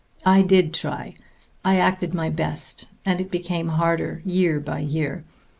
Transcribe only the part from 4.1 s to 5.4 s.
year by year....